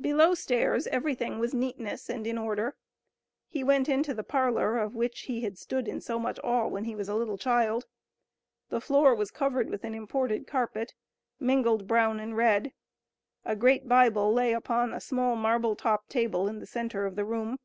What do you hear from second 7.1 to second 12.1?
little child. The floor was covered with an imported carpet, mingled